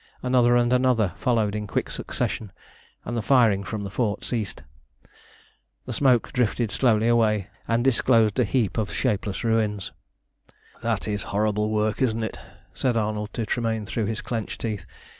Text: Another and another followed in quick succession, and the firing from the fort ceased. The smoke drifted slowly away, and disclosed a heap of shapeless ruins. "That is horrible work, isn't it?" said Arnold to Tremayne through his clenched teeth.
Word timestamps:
Another 0.23 0.55
and 0.55 0.73
another 0.73 1.13
followed 1.15 1.53
in 1.53 1.67
quick 1.67 1.87
succession, 1.91 2.51
and 3.05 3.15
the 3.15 3.21
firing 3.21 3.63
from 3.63 3.81
the 3.81 3.91
fort 3.91 4.23
ceased. 4.23 4.63
The 5.85 5.93
smoke 5.93 6.33
drifted 6.33 6.71
slowly 6.71 7.07
away, 7.07 7.49
and 7.67 7.83
disclosed 7.83 8.39
a 8.39 8.43
heap 8.43 8.79
of 8.79 8.91
shapeless 8.91 9.43
ruins. 9.43 9.91
"That 10.81 11.07
is 11.07 11.21
horrible 11.21 11.69
work, 11.69 12.01
isn't 12.01 12.23
it?" 12.23 12.39
said 12.73 12.97
Arnold 12.97 13.31
to 13.33 13.45
Tremayne 13.45 13.85
through 13.85 14.05
his 14.07 14.21
clenched 14.21 14.61
teeth. 14.61 14.87